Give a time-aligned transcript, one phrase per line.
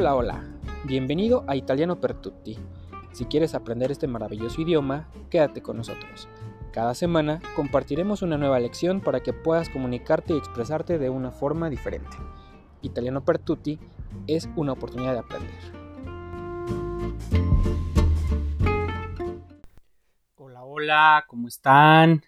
[0.00, 0.44] Hola, hola.
[0.84, 2.56] Bienvenido a Italiano per Tutti.
[3.10, 6.28] Si quieres aprender este maravilloso idioma, quédate con nosotros.
[6.72, 11.68] Cada semana compartiremos una nueva lección para que puedas comunicarte y expresarte de una forma
[11.68, 12.16] diferente.
[12.80, 13.80] Italiano per Tutti
[14.28, 15.50] es una oportunidad de aprender.
[20.36, 22.22] Hola, hola, ¿cómo están?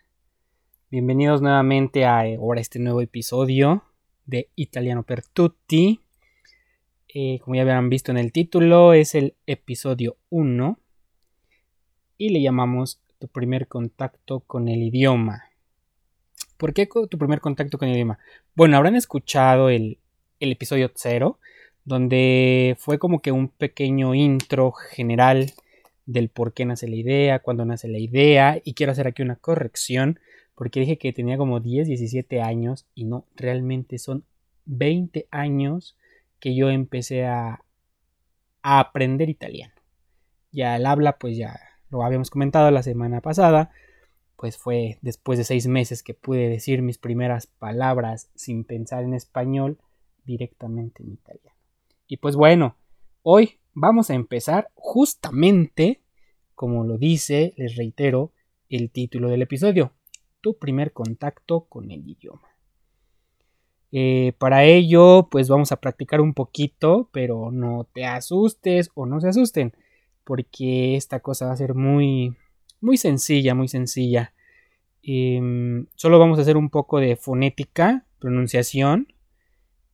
[0.90, 3.84] Bienvenidos nuevamente a ahora este nuevo episodio
[4.26, 6.00] de Italiano per Tutti.
[7.12, 10.78] Eh, como ya habrán visto en el título, es el episodio 1
[12.18, 15.42] y le llamamos tu primer contacto con el idioma.
[16.56, 18.20] ¿Por qué tu primer contacto con el idioma?
[18.54, 19.98] Bueno, habrán escuchado el,
[20.38, 21.40] el episodio 0,
[21.84, 25.52] donde fue como que un pequeño intro general
[26.06, 29.34] del por qué nace la idea, cuándo nace la idea, y quiero hacer aquí una
[29.34, 30.20] corrección,
[30.54, 34.22] porque dije que tenía como 10, 17 años, y no, realmente son
[34.66, 35.96] 20 años
[36.40, 37.62] que yo empecé a,
[38.62, 39.72] aprender italiano.
[40.52, 43.70] Ya el habla, pues ya lo habíamos comentado la semana pasada,
[44.36, 49.14] pues fue después de seis meses que pude decir mis primeras palabras sin pensar en
[49.14, 49.78] español
[50.24, 51.56] directamente en italiano.
[52.06, 52.76] Y pues bueno,
[53.22, 56.02] hoy vamos a empezar justamente,
[56.54, 58.32] como lo dice, les reitero,
[58.68, 59.92] el título del episodio,
[60.42, 62.49] tu primer contacto con el idioma.
[63.92, 69.20] Eh, para ello, pues vamos a practicar un poquito, pero no te asustes o no
[69.20, 69.72] se asusten,
[70.24, 72.36] porque esta cosa va a ser muy,
[72.80, 74.32] muy sencilla, muy sencilla.
[75.02, 79.08] Em, solo vamos a hacer un poco de fonética, pronunciación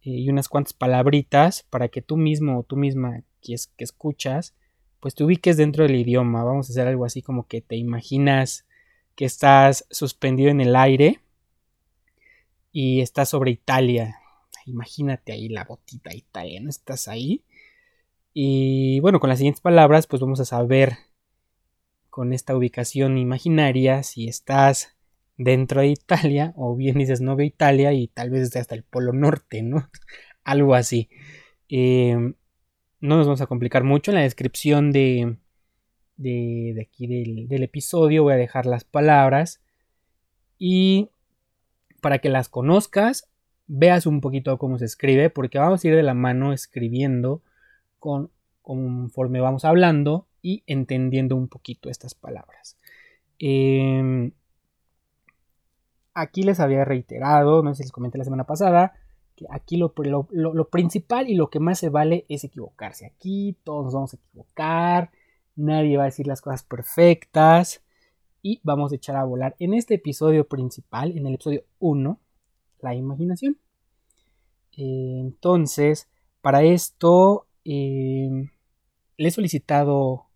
[0.03, 4.55] eh, y unas cuantas palabritas para que tú mismo o tú misma que, que escuchas,
[5.01, 6.45] pues te ubiques dentro del idioma.
[6.45, 8.67] Vamos a hacer algo así como que te imaginas
[9.15, 11.21] que estás suspendido en el aire
[12.79, 14.19] y estás sobre Italia.
[14.67, 17.43] Imagínate ahí la botita italiana, estás ahí.
[18.35, 20.99] Y bueno, con las siguientes palabras, pues vamos a saber
[22.11, 24.95] con esta ubicación imaginaria si estás
[25.39, 29.15] dentro de Italia o bien dices no veo Italia y tal vez hasta el Polo
[29.15, 29.89] Norte, ¿no?
[30.45, 31.09] Algo así.
[31.71, 32.35] Em,
[33.01, 35.39] no nos vamos a complicar mucho en la descripción de,
[36.19, 38.25] de, aquí del, del, episodio.
[38.25, 39.63] Voy a dejar las palabras
[40.59, 41.09] y
[42.01, 43.29] para que las conozcas,
[43.67, 47.43] veas un poquito cómo se escribe, porque vamos a ir de la mano escribiendo
[47.99, 48.31] con,
[48.63, 52.79] conforme vamos hablando y entendiendo un poquito estas palabras.
[53.39, 54.33] Em,
[56.15, 58.95] aquí les había reiterado, no sé si les comenté la semana pasada,
[59.35, 59.93] que aquí lo,
[60.31, 63.07] lo, principal y lo que más se vale es equivocarse.
[63.07, 65.11] Aquí todos nos vamos a equivocar,
[65.57, 67.83] nadie va a decir las cosas perfectas
[68.43, 72.21] y vamos a echar a volar en este episodio principal, en el episodio 1,
[72.81, 73.59] la imaginación.
[74.73, 76.09] entonces,
[76.43, 78.29] para esto eh,
[79.17, 80.27] le he solicitado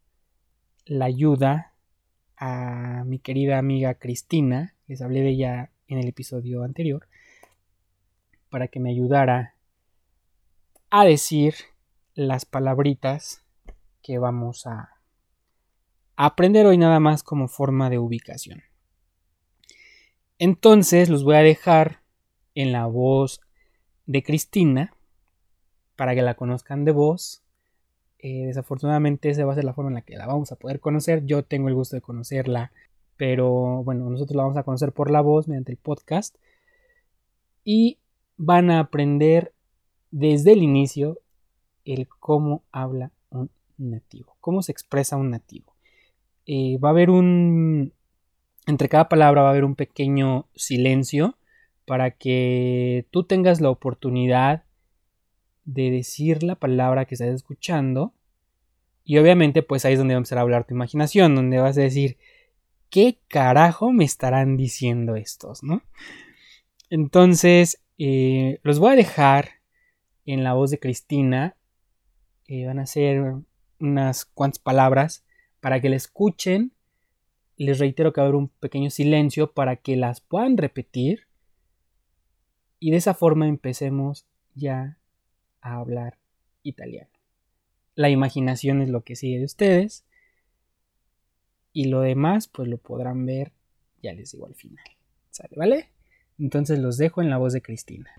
[0.86, 1.74] la ayuda
[2.36, 7.06] a mi querida amiga Cristina, les hablé de ella en el episodio anterior,
[8.48, 9.54] para que me ayudara
[10.90, 11.54] a decir
[12.14, 13.44] las palabritas
[14.02, 14.99] que vamos a
[16.26, 18.62] aprender hoy nada más como forma de ubicación.
[20.38, 22.02] Entonces los voy a dejar
[22.54, 23.40] en la voz
[24.04, 24.92] de Cristina
[25.96, 27.42] para que la conozcan de voz.
[28.18, 30.78] Eh, desafortunadamente esa va a ser la forma en la que la vamos a poder
[30.78, 31.24] conocer.
[31.24, 32.70] Yo tengo el gusto de conocerla,
[33.16, 36.36] pero bueno, nosotros la vamos a conocer por la voz mediante el podcast.
[37.64, 37.98] Y
[38.36, 39.54] van a aprender
[40.10, 41.18] desde el inicio
[41.86, 45.69] el cómo habla un nativo, cómo se expresa un nativo.
[46.46, 47.92] Eh, va a haber un,
[48.66, 51.36] entre cada palabra va a haber un pequeño silencio
[51.84, 54.64] para que tú tengas la oportunidad
[55.64, 58.14] de decir la palabra que estás escuchando.
[59.04, 61.76] Y obviamente pues ahí es donde va a empezar a hablar tu imaginación, donde vas
[61.78, 62.16] a decir,
[62.90, 65.62] ¿qué carajo me estarán diciendo estos?
[65.62, 65.82] ¿no?
[66.90, 69.50] Entonces, eh, los voy a dejar
[70.26, 71.56] en la voz de Cristina.
[72.46, 73.36] Eh, van a ser
[73.78, 75.24] unas cuantas palabras
[75.60, 76.72] para que la escuchen.
[77.56, 81.26] Les reitero que va a haber un pequeño silencio para que las puedan repetir.
[82.78, 84.98] Y de esa forma empecemos ya
[85.60, 86.18] a hablar
[86.62, 87.10] italiano.
[87.94, 90.04] La imaginación es lo que sigue de ustedes.
[91.72, 93.52] Y lo demás, pues lo podrán ver,
[94.02, 94.84] ya les digo al final.
[95.30, 95.54] ¿Sale?
[95.56, 95.88] ¿Vale?
[96.38, 98.10] Entonces los dejo en la voz de Cristina.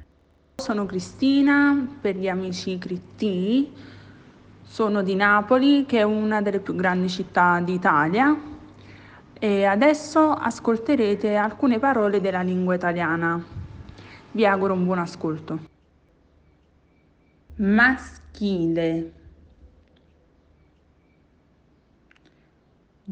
[0.60, 3.74] Sono Cristina, per gli amici Critti.
[4.72, 8.34] Sono di Napoli, che è una delle più grandi città d'Italia.
[9.38, 13.44] E adesso ascolterete alcune parole della lingua italiana.
[14.32, 15.60] Vi auguro un buon ascolto.
[17.56, 19.12] Maschile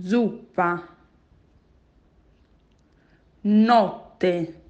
[0.02, 0.88] zuppa,
[3.42, 4.62] notte,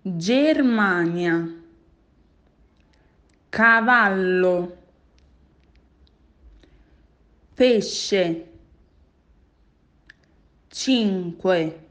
[0.00, 1.54] Germania,
[3.50, 4.77] cavallo,
[7.58, 8.46] pesce,
[10.68, 11.88] cinque,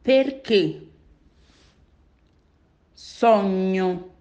[0.00, 0.88] perché,
[2.94, 4.14] sogno,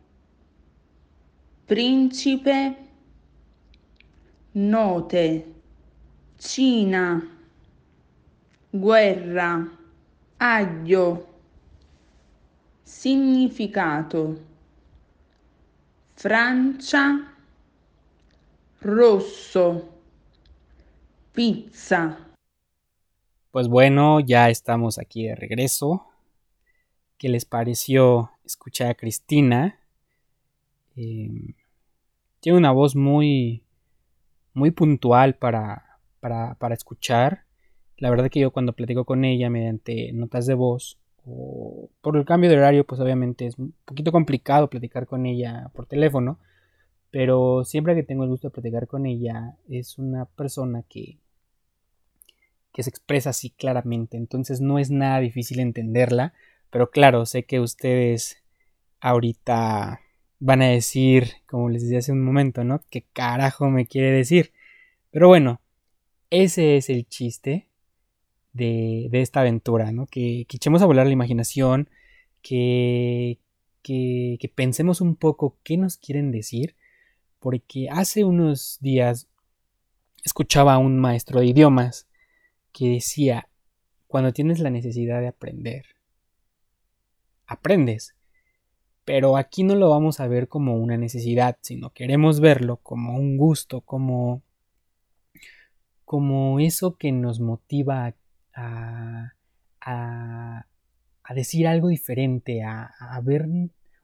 [1.63, 2.75] principe,
[4.51, 5.53] note,
[6.35, 7.39] Cina,
[8.69, 9.77] guerra,
[10.35, 11.39] aglio,
[12.83, 14.45] significato,
[16.15, 17.36] Francia,
[18.87, 19.83] rosso,
[21.33, 22.17] pizza.
[23.51, 26.05] Pues bueno, ya estamos aquí de regreso.
[27.17, 29.77] ¿Qué les pareció escuchar a Cristina?
[30.95, 31.53] Eh,
[32.39, 33.63] tiene una voz muy,
[34.53, 37.43] muy puntual para, para, para escuchar.
[37.97, 42.23] La verdad que yo cuando platico con ella mediante notas de voz o por el
[42.23, 46.39] cambio de horario, pues obviamente es un poquito complicado platicar con ella por teléfono.
[47.11, 51.17] Pero siempre que tengo el gusto de platicar con ella, es una persona que,
[52.73, 54.17] que se expresa así claramente.
[54.17, 56.33] Entonces no es nada difícil entenderla.
[56.69, 58.43] Pero claro, sé que ustedes
[58.99, 60.01] ahorita
[60.39, 62.81] van a decir, como les decía hace un momento, ¿no?
[62.89, 64.51] ¿Qué carajo me quiere decir?
[65.11, 65.61] Pero bueno,
[66.29, 67.67] ese es el chiste
[68.53, 70.07] de, de esta aventura, ¿no?
[70.07, 71.89] Que, que, echemos a volar la imaginación,
[72.41, 73.39] que,
[73.81, 76.75] que, que pensemos un poco qué nos quieren decir,
[77.39, 79.27] porque hace unos días
[80.23, 82.07] escuchaba a un maestro de idiomas
[82.71, 83.49] que decía,
[84.07, 85.85] cuando tienes la necesidad de aprender,
[87.45, 88.13] aprendes.
[89.05, 93.37] Pero aquí no lo vamos a ver como una necesidad, sino queremos verlo como un
[93.37, 94.43] gusto, como,
[96.03, 98.13] como eso que nos motiva
[98.53, 99.33] a,
[99.79, 100.65] a,
[101.23, 103.45] a decir algo diferente, a, a, ver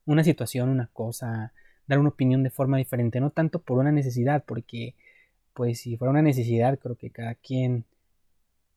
[0.05, 1.53] una situación, una cosa,
[1.87, 4.95] dar una opinión de forma diferente, no tanto por una necesidad, porque
[5.53, 7.85] pues si fuera una necesidad creo que cada quien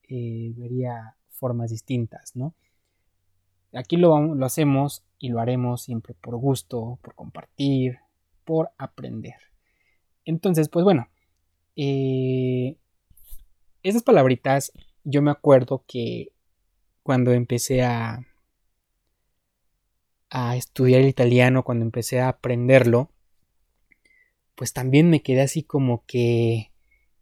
[0.09, 2.55] eh, vería formas distintas, ¿no?
[3.73, 7.99] Aquí lo, lo hacemos y lo haremos siempre por gusto, por compartir,
[8.45, 9.37] por aprender.
[10.25, 11.09] Entonces, pues bueno,
[11.77, 12.77] eh,
[13.83, 14.73] esas palabritas
[15.05, 16.33] yo me acuerdo que
[17.03, 18.27] cuando empecé a,
[20.31, 23.11] a estudiar el italiano, cuando empecé a aprenderlo,
[24.55, 26.73] pues también me quedé así como que,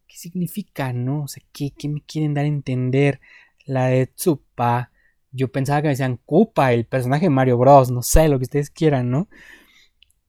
[0.06, 1.25] ¿qué significa, no?
[1.25, 3.21] O sea, ¿qué, me quieren dar a entender?
[3.67, 4.91] La de Tsupa,
[5.33, 8.45] yo pensaba que me decían Koopa, el personaje de Mario Bros, no sé, lo que
[8.45, 9.29] ustedes quieran, ¿no?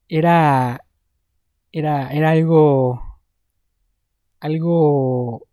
[0.09, 0.83] Era.
[1.71, 3.19] Era, era algo.
[4.39, 5.47] Algo.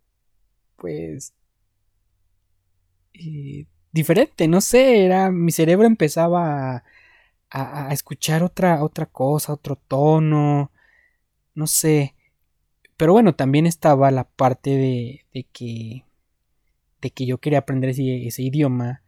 [0.77, 1.33] Pues.
[3.13, 5.31] Eh, diferente, no sé, era.
[5.31, 6.83] Mi cerebro empezaba a,
[7.53, 10.71] a, escuchar otra, otra cosa, otro tono.
[11.55, 12.15] No sé.
[12.97, 16.05] Pero bueno, también estaba la parte de, de que.
[17.01, 19.03] de que yo quería aprender ese, idioma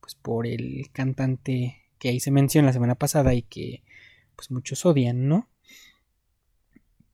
[0.00, 3.82] pues, por el cantante que ahí se menciona la semana pasada y que
[4.36, 5.48] pues muchos odian, ¿no?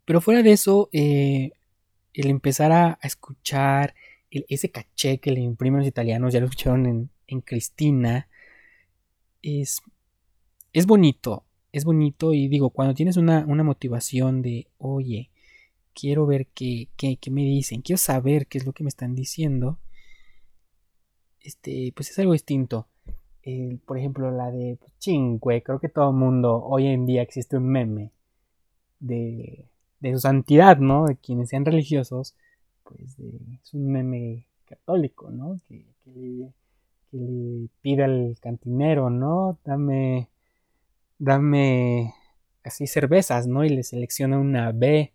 [0.04, 1.50] Pero fuera de eso, eh,
[2.14, 3.94] el empezar a, escuchar
[4.30, 8.28] ese caché que le imprimen los italianos, ya lo escucharon en, en Cristina,
[9.42, 9.82] es,
[10.76, 15.30] es bonito, es bonito y digo, cuando tienes una, una motivación de, oye,
[15.94, 19.14] quiero ver qué, qué, qué me dicen, quiero saber qué es lo que me están
[19.14, 19.78] diciendo,
[21.40, 22.88] este, pues es algo distinto.
[23.86, 27.68] Por ejemplo, la de Chinque, creo que todo el mundo, hoy en día existe un
[27.68, 28.10] meme
[29.00, 29.64] de,
[30.00, 31.06] de su santidad, ¿no?
[31.06, 32.34] De quienes sean religiosos,
[32.84, 35.58] pues de, es un meme católico, ¿no?
[35.68, 36.50] Que, que,
[37.10, 39.58] que, le pide al cantinero, ¿no?
[39.64, 40.28] Dame,
[41.18, 42.14] dame
[42.64, 43.64] así cervezas, ¿no?
[43.64, 45.12] Y le selecciona una B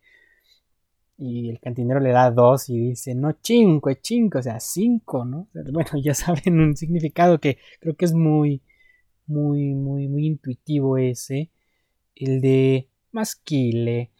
[1.21, 5.47] y el cantinero le da dos y dice, no, cinco, cinco, o sea, cinco, ¿no?
[5.53, 8.63] Bueno, ya saben un significado que creo que es muy,
[9.27, 11.51] muy, muy, muy intuitivo ese,
[12.15, 14.11] el de masquile.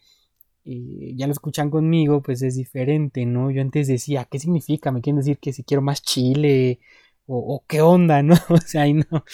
[0.64, 3.50] Y ya lo escuchan conmigo, pues es diferente, ¿no?
[3.50, 4.92] Yo antes decía, ¿qué significa?
[4.92, 6.78] ¿Me quieren decir que si quiero más chile?
[7.26, 8.34] O, qué onda, ¿no?
[8.50, 9.24] O sea, no,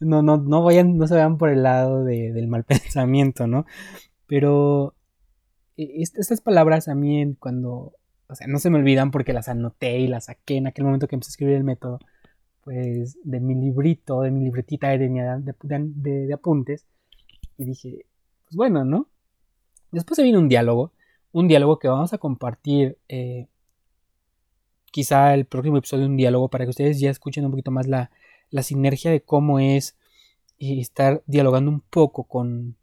[0.00, 3.66] no, no, no vayan, no se vayan por el lado de, del mal pensamiento, ¿no?
[4.26, 4.94] Pero
[5.76, 7.94] estas palabras a mí cuando,
[8.26, 11.06] o sea, no se me olvidan porque las anoté y las saqué en aquel momento
[11.06, 12.00] que empecé a escribir el método,
[12.64, 15.46] pues de mi librito, de mi libretita de,
[16.02, 16.86] de apuntes,
[17.56, 18.06] y dije,
[18.44, 19.08] pues bueno, ¿no?
[19.90, 20.92] Después se viene un diálogo,
[21.32, 23.46] un diálogo que vamos a compartir eh,
[24.90, 28.10] quizá el próximo episodio, un diálogo para que ustedes ya escuchen un poquito más la,
[28.50, 29.96] la sinergia de cómo es
[30.58, 32.76] estar dialogando un poco con,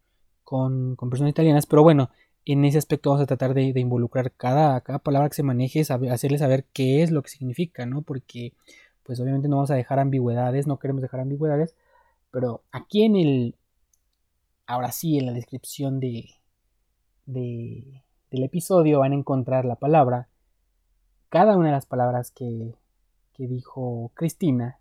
[0.44, 2.10] con, personas italianas, pero bueno,
[2.46, 6.40] en ese aspecto vamos a tratar de, involucrar cada, cada, palabra que se maneje, hacerles
[6.40, 8.02] saber qué es lo que significa, ¿no?
[8.02, 8.54] Porque
[9.04, 11.76] pues obviamente no vamos a dejar ambigüedades, no queremos dejar ambigüedades,
[12.32, 13.56] pero aquí en el,
[14.66, 16.30] ahora sí, en la descripción de,
[17.26, 20.28] de, del episodio van a encontrar la palabra,
[21.36, 22.76] cada una de las palabras que,
[23.34, 24.80] que dijo Cristina,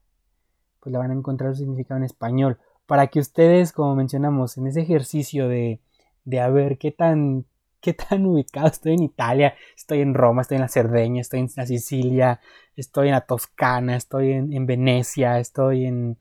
[0.78, 4.68] pues la van a encontrar su significado en español, para que ustedes, como mencionamos, en
[4.68, 5.80] ese ejercicio de,
[6.24, 7.44] de a ver qué tan,
[7.80, 11.48] qué tan ubicado estoy en Italia, estoy en Roma, estoy en la Cerdeña, estoy en
[11.56, 12.40] la Sicilia,
[12.76, 16.18] estoy en la Toscana, estoy en, Venecia, estoy en,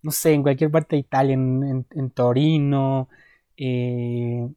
[0.00, 3.10] no sé, en cualquier parte de Italia, en, en, Torino,
[3.58, 4.48] eh,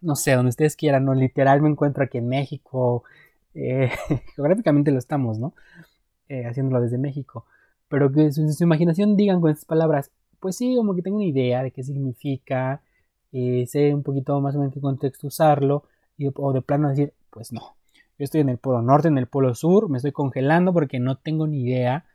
[0.00, 1.12] no sé, donde ustedes quieran, ¿no?
[1.12, 3.04] Literal me encuentro aquí en México,
[3.56, 3.90] eh,
[4.36, 5.54] geográficamente lo estamos, ¿no?
[6.28, 7.46] Eh, haciéndolo desde México.
[7.88, 10.10] Pero que su, imaginación digan con estas palabras,
[10.40, 12.82] pues sí, como que tengo una idea de qué significa,
[13.32, 15.84] eh, sé un poquito más o menos en qué contexto usarlo,
[16.18, 17.76] y, o de plano decir, pues no,
[18.18, 21.16] yo estoy en el polo norte, en el polo sur, me estoy congelando porque no
[21.16, 22.06] tengo ni idea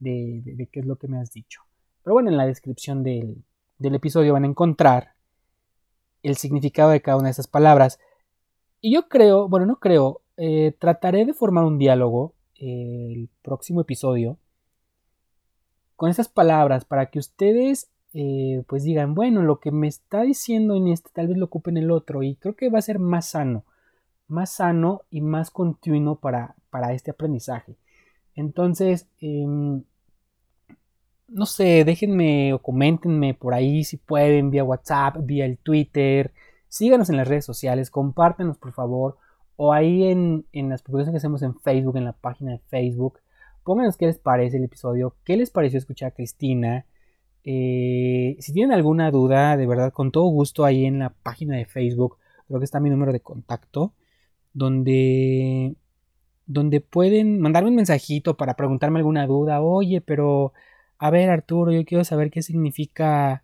[0.00, 1.62] de, qué es lo que me has dicho.
[2.02, 3.44] Pero bueno, en la descripción del,
[3.78, 5.14] episodio van a encontrar
[6.22, 8.00] el significado de cada una de esas palabras.
[8.80, 13.80] Y yo creo, bueno, no creo, eh, trataré de formar un diálogo eh, el próximo
[13.80, 14.38] episodio
[15.96, 20.74] con esas palabras para que ustedes eh, pues digan, bueno, lo que me está diciendo
[20.76, 22.98] en este tal vez lo ocupe en el otro y creo que va a ser
[22.98, 23.64] más sano,
[24.28, 27.76] más sano y más continuo para, para este aprendizaje.
[28.34, 29.82] Entonces, em,
[31.28, 36.32] no sé, déjenme o coméntenme por ahí si pueden, vía WhatsApp, vía el Twitter,
[36.68, 39.18] síganos en las redes sociales, compártenos por favor,
[39.56, 43.20] o ahí en, en las publicaciones que hacemos en Facebook, en la página de Facebook,
[43.66, 46.86] Pónganos qué les parece el episodio, qué les pareció escuchar a Cristina.
[47.42, 51.64] Eh, si tienen alguna duda, de verdad, con todo gusto ahí en la página de
[51.66, 53.92] Facebook, creo que está mi número de contacto,
[54.52, 55.74] donde,
[56.46, 59.60] donde pueden mandarme un mensajito para preguntarme alguna duda.
[59.60, 60.52] Oye, pero,
[60.98, 63.42] a ver Arturo, yo quiero saber qué significa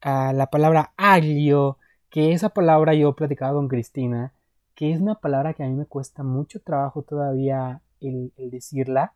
[0.00, 4.32] ah, la palabra aglio, que esa palabra yo he platicado con Cristina,
[4.76, 9.14] que es una palabra que a mí me cuesta mucho trabajo todavía el decirla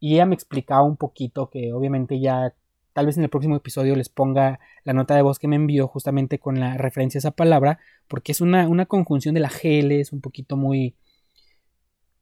[0.00, 2.54] y ella me explicaba un poquito que obviamente ya
[2.92, 5.88] tal vez en el próximo episodio les ponga la nota de voz que me envió
[5.88, 7.78] justamente con la referencia a esa palabra,
[8.08, 10.96] porque es una, conjunción de la GL, es un poquito muy...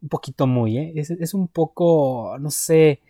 [0.02, 0.92] Un poquito muy, ¿eh?
[0.96, 3.00] Es, un poco, no sé,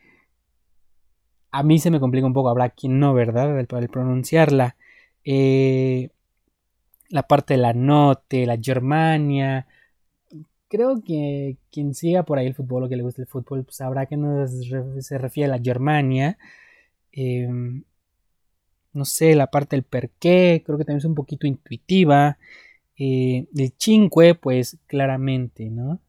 [1.51, 3.59] a mí se me complica un poco, habrá quien no, ¿verdad?
[3.59, 4.77] El, pronunciarla.
[5.25, 6.11] Eh,
[7.11, 9.67] la parte de la note, la Germania,
[10.69, 13.77] creo que quien siga por ahí el fútbol o que le guste el fútbol pues
[13.77, 16.39] sabrá que no se refiere a la Germania.
[17.13, 17.85] Em,
[18.93, 22.39] no sé, la parte del per qué, creo que también es un poquito intuitiva.
[22.99, 26.01] Eh, el cinque, pues claramente, ¿no?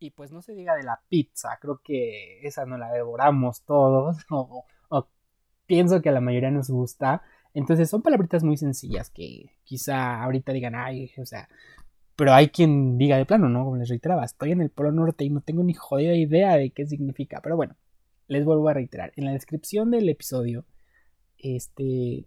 [0.00, 4.16] Y pues no se diga de la pizza, creo que esa no la devoramos todos,
[4.30, 4.66] o
[5.66, 7.22] pienso que a la mayoría nos gusta.
[7.54, 11.48] Entonces son palabritas muy sencillas que quizá ahorita digan, ay, o sea,
[12.20, 13.64] pero hay quien diga de plano, ¿no?
[13.64, 16.70] Como les reiteraba, estoy en el Polo Norte y no tengo ni jodida idea de
[16.70, 17.40] qué significa.
[17.42, 17.76] Pero bueno,
[18.28, 19.12] les vuelvo a reiterar.
[19.16, 20.66] En la descripción del episodio,
[21.38, 22.26] este,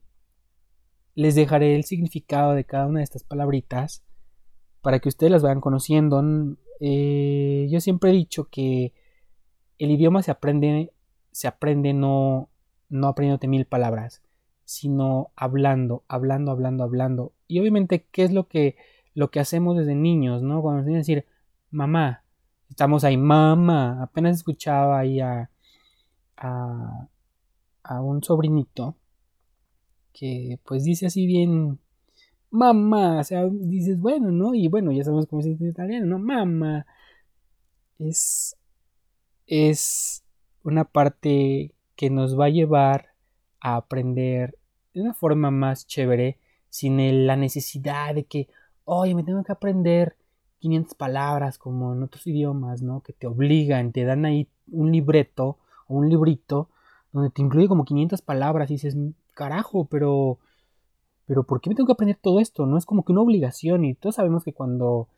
[1.13, 4.03] les dejaré el significado de cada una de estas palabritas
[4.81, 6.23] para que ustedes las vayan conociendo.
[6.79, 8.93] Eh, yo siempre he dicho que
[9.77, 10.91] el idioma se aprende,
[11.31, 12.49] se aprende no,
[12.89, 14.22] no aprendiéndote mil palabras,
[14.73, 17.33] sino hablando, hablando, hablando, hablando.
[17.47, 18.75] Y obviamente, ¿qué es lo que
[19.13, 20.61] lo que hacemos desde niños, ¿no?
[20.61, 21.25] Cuando nos que decir,
[21.69, 22.23] mamá,
[22.69, 24.01] estamos ahí, mamá.
[24.01, 25.51] Apenas escuchaba ahí a,
[26.37, 27.09] a,
[27.83, 28.97] a un sobrinito
[30.13, 31.79] que pues dice así bien,
[32.49, 34.53] mamá, o sea, dices, bueno, ¿no?
[34.55, 36.19] Y bueno, ya sabemos cómo se dice en italiano, ¿no?
[36.19, 36.85] Mamá.
[37.99, 38.57] Es,
[39.47, 40.23] es
[40.63, 43.09] una parte que nos va a llevar
[43.59, 44.57] a aprender
[44.93, 46.37] de una forma más chévere,
[46.69, 48.47] sin la necesidad de que,
[48.85, 50.15] oye, me tengo que aprender
[50.59, 53.01] 500 palabras como en otros idiomas, ¿no?
[53.01, 55.57] Que te obligan, te dan ahí un libreto
[55.87, 56.69] o un librito
[57.11, 58.97] donde te incluye como 500 palabras y dices,
[59.33, 60.39] carajo, pero,
[61.25, 62.65] pero ¿por qué me tengo que aprender todo esto?
[62.65, 65.09] No es como que una obligación y todos sabemos que cuando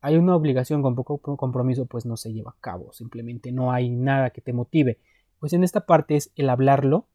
[0.00, 3.90] hay una obligación con poco compromiso, pues no se lleva a cabo, simplemente no hay
[3.90, 4.98] nada que te motive.
[5.40, 7.06] Pues en esta parte es el hablarlo,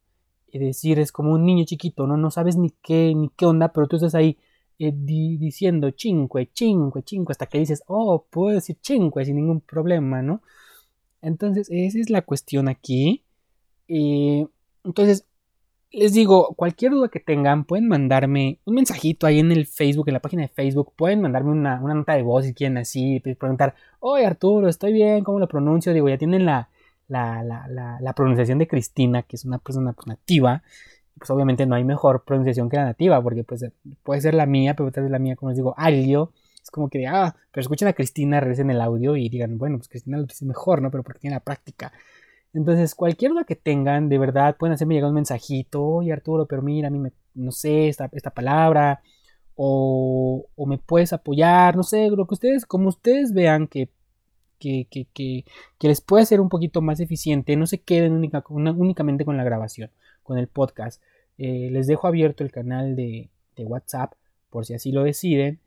[0.58, 2.16] decir, es como un niño chiquito, ¿no?
[2.16, 4.38] No sabes ni qué, ni qué onda, pero tú estás ahí
[4.78, 10.22] eh, diciendo cinque, cinque, cinque, hasta que dices, oh, puedo decir cinque sin ningún problema,
[10.22, 10.42] ¿no?
[11.22, 13.24] Entonces, esa es la cuestión aquí.
[13.88, 14.46] Eh,
[14.84, 15.26] entonces,
[15.94, 20.14] les digo, cualquier duda que tengan, pueden mandarme un mensajito ahí en el Facebook, en
[20.14, 20.92] la página de Facebook.
[20.96, 25.38] Pueden mandarme una, nota de voz si quieren así, preguntar, oye Arturo, estoy bien, ¿cómo
[25.38, 25.92] lo pronuncio?
[25.92, 26.68] Digo, ya tienen la,
[27.08, 30.62] la, la, la pronunciación de Cristina, que es una persona pues, nativa.
[31.18, 33.64] Pues obviamente no hay mejor pronunciación que la nativa, porque pues
[34.02, 36.32] puede ser la mía, pero tal vez la mía, como les digo, alio.
[36.62, 39.88] Es como que, ah, pero escuchen a Cristina, regresen el audio y digan, bueno, pues
[39.88, 40.90] Cristina lo dice mejor, ¿no?
[40.90, 41.92] Pero porque tiene la práctica.
[42.54, 46.62] Entonces, cualquier duda que tengan, de verdad, pueden hacerme llegar un mensajito, oye Arturo, pero
[46.62, 49.02] mira, a mí me, no sé, esta, esta palabra,
[49.56, 53.90] o, o, me puedes apoyar, no sé, lo que ustedes, como ustedes vean que,
[54.58, 55.44] que, que, que,
[55.88, 59.90] les puede ser un poquito más eficiente, no se queden única, únicamente con la grabación,
[60.22, 61.02] con el podcast.
[61.38, 64.14] Eh, les dejo abierto el canal de, de, WhatsApp
[64.50, 65.60] por si así lo deciden.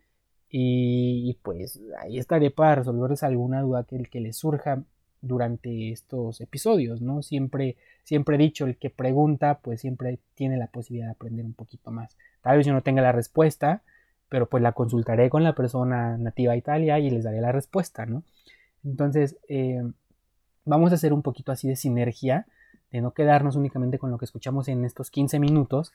[0.49, 4.83] Y, y, pues ahí estaré para resolverles alguna duda que, que les surja
[5.21, 7.21] durante estos episodios, ¿no?
[7.21, 11.53] Siempre, siempre he dicho, el que pregunta, pues siempre tiene la posibilidad de aprender un
[11.53, 12.15] poquito más.
[12.41, 13.81] Tal vez yo no tenga la respuesta,
[14.29, 18.05] pero pues la consultaré con la persona nativa de Italia y les daré la respuesta,
[18.05, 18.23] ¿no?
[18.87, 19.83] Entonces, eh,
[20.65, 22.47] vamos a hacer un poquito así de sinergia,
[22.91, 25.93] de no quedarnos únicamente con lo que escuchamos en estos 15 minutos,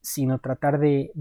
[0.00, 1.12] sino tratar de,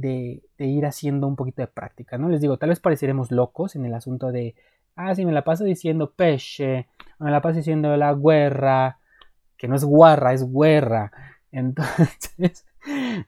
[0.57, 2.29] ir haciendo un poquito de práctica, ¿no?
[2.29, 4.55] Les digo, tal vez pareceremos locos en el asunto de
[4.95, 6.87] Ah, sí, me la paso diciendo peche,
[7.19, 8.99] me la paso diciendo la guerra,
[9.57, 11.11] que no es guarra, es guerra.
[11.51, 12.65] Entonces,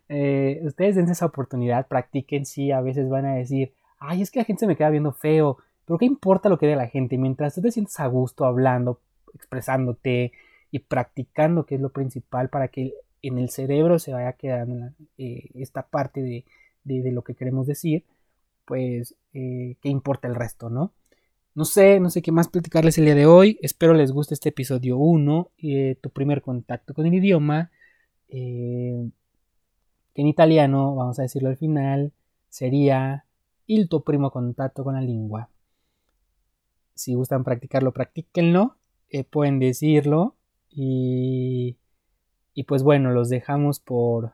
[0.10, 4.40] eh, ustedes den esa oportunidad, practiquen, sí, a veces van a decir, ay, es que
[4.40, 5.58] la gente se me queda viendo feo,
[5.94, 7.20] pero ¿qué importa lo que diga la gente?
[7.20, 9.00] Mientras tú te sientes a gusto hablando,
[9.36, 10.32] expresándote
[10.72, 15.52] y practicando, que es lo principal para que en el cerebro se vaya quedando eh,
[15.54, 16.24] esta parte
[16.84, 18.06] de, lo que queremos decir,
[18.66, 20.94] pues, eh, ¿qué importa el resto, no?
[21.54, 23.60] No sé, no sé qué más platicarles el día de hoy.
[23.62, 27.70] Espero les guste este episodio 1, eh, tu primer contacto con el idioma.
[28.28, 29.12] Que
[30.16, 32.14] en italiano, vamos a decirlo al final,
[32.50, 33.26] sería
[33.68, 35.50] il tuo primo contacto con la lengua.
[36.96, 38.78] Si gustan practicarlo, practíquenlo.
[39.10, 40.36] Eh, pueden decirlo.
[40.70, 41.78] Y,
[42.54, 44.34] y pues bueno, los dejamos por,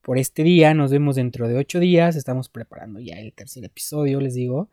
[0.00, 0.74] por este día.
[0.74, 2.16] Nos vemos dentro de 8 días.
[2.16, 4.68] Estamos preparando ya el tercer episodio, les digo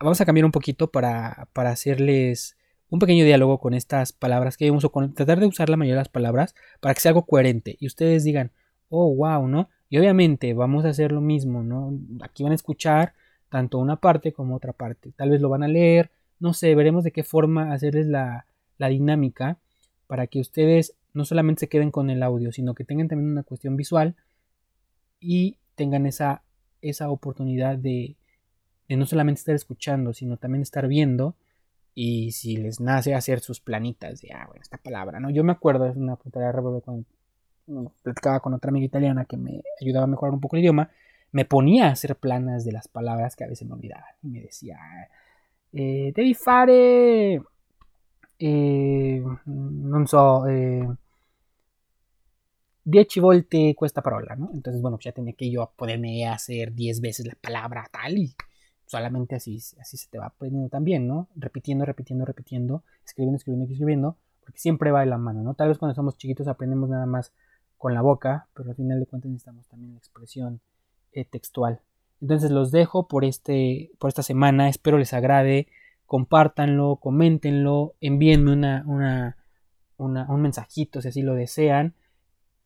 [0.00, 2.56] vamos a cambiar un poquito para, para hacerles
[2.88, 5.96] un pequeño diálogo con estas palabras que vemos o con tratar de usar la mayoría
[5.96, 8.52] de las palabras para que sea algo coherente y ustedes digan,
[8.88, 9.68] oh, wow, ¿no?
[9.90, 11.98] Y obviamente vamos a hacer lo mismo, ¿no?
[12.22, 13.14] Aquí van a escuchar
[13.48, 15.12] tanto una parte como otra parte.
[15.16, 18.46] Tal vez lo van a leer, no sé, veremos de qué forma hacerles la,
[18.78, 19.58] la dinámica
[20.06, 23.42] para que ustedes no solamente se queden con el audio, sino que tengan también una
[23.42, 24.14] cuestión visual
[25.20, 26.42] y tengan esa,
[26.82, 28.16] esa oportunidad de,
[28.88, 31.34] no solamente estar escuchando, sino también estar viendo
[31.94, 35.30] y si les nace hacer sus planitas de, ah, bueno, esta palabra, ¿no?
[35.30, 37.04] Yo me acuerdo, es una puntada de cuando
[38.02, 40.90] platicaba con otra amiga italiana que me ayudaba a mejorar un poco el idioma,
[41.32, 44.40] me ponía a hacer planas de las palabras que a veces me olvidaban y me
[44.40, 44.78] decía,
[45.72, 47.42] eh, devi fare,
[48.38, 50.88] eh, non so, eh,
[52.84, 54.50] 10 volte questa parola, ¿no?
[54.54, 58.16] Entonces, bueno, pues ya tenía que yo ponerme a hacer 10 veces la palabra tal
[58.16, 58.34] y
[58.86, 61.28] solamente así, así se te va aprendiendo también, ¿no?
[61.36, 65.52] Repitiendo, repitiendo, repitiendo, escribiendo, escribiendo, escribiendo, porque siempre va de la mano, ¿no?
[65.54, 67.32] Tal vez cuando somos chiquitos aprendemos nada más
[67.76, 70.60] con la boca, pero al final de cuentas necesitamos también la expresión
[71.12, 71.80] eh, textual.
[72.20, 75.68] Entonces los dejo por, este, por esta semana, espero les agrade,
[76.06, 79.36] compártanlo, coméntenlo, envíenme una, una,
[79.98, 81.94] un mensajito si así lo desean,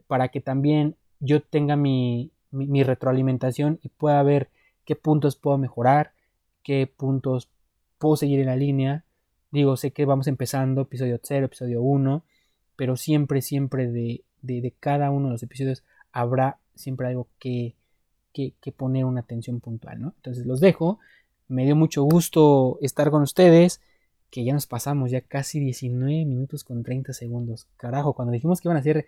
[0.06, 4.50] para que también yo tenga mi, mi retroalimentación y pueda ver
[4.84, 6.12] qué puntos puedo mejorar,
[6.62, 7.48] qué puntos
[7.98, 9.04] puedo seguir en la línea.
[9.50, 12.24] Digo, sé que vamos empezando episodio 0, episodio 1,
[12.76, 17.74] pero siempre, siempre de, de, cada uno de los episodios habrá siempre algo que,
[18.32, 20.14] que, poner una atención puntual, ¿no?
[20.16, 20.98] Entonces los dejo.
[21.48, 23.80] Me dio mucho gusto estar con ustedes,
[24.30, 27.68] que ya nos pasamos ya casi 19 minutos con 30 segundos.
[27.76, 29.06] Carajo, cuando dijimos que iban a ser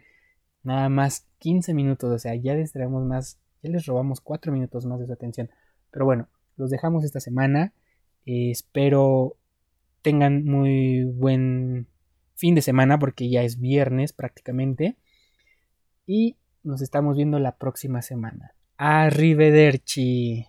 [0.62, 4.84] nada más 15 minutos, o sea, ya les traemos más, ya les robamos 4 minutos
[4.86, 5.50] más de su atención.
[5.90, 7.72] Pero bueno, los dejamos esta semana.
[8.26, 9.36] Eh, espero
[10.02, 11.86] tengan muy buen
[12.34, 14.96] fin de semana porque ya es viernes prácticamente.
[16.06, 18.54] Y nos estamos viendo la próxima semana.
[18.86, 20.46] Arrivederci.